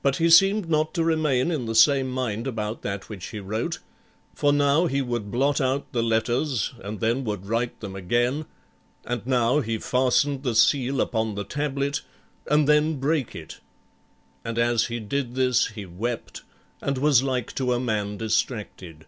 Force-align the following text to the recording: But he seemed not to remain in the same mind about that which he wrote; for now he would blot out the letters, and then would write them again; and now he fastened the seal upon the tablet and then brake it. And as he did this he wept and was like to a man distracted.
But 0.00 0.18
he 0.18 0.30
seemed 0.30 0.70
not 0.70 0.94
to 0.94 1.02
remain 1.02 1.50
in 1.50 1.66
the 1.66 1.74
same 1.74 2.08
mind 2.08 2.46
about 2.46 2.82
that 2.82 3.08
which 3.08 3.26
he 3.30 3.40
wrote; 3.40 3.80
for 4.32 4.52
now 4.52 4.86
he 4.86 5.02
would 5.02 5.28
blot 5.32 5.60
out 5.60 5.92
the 5.92 6.04
letters, 6.04 6.72
and 6.84 7.00
then 7.00 7.24
would 7.24 7.46
write 7.46 7.80
them 7.80 7.96
again; 7.96 8.44
and 9.04 9.26
now 9.26 9.58
he 9.58 9.78
fastened 9.78 10.44
the 10.44 10.54
seal 10.54 11.00
upon 11.00 11.34
the 11.34 11.42
tablet 11.42 12.02
and 12.48 12.68
then 12.68 13.00
brake 13.00 13.34
it. 13.34 13.58
And 14.44 14.56
as 14.56 14.84
he 14.86 15.00
did 15.00 15.34
this 15.34 15.66
he 15.70 15.84
wept 15.84 16.42
and 16.80 16.96
was 16.96 17.24
like 17.24 17.52
to 17.56 17.72
a 17.72 17.80
man 17.80 18.18
distracted. 18.18 19.04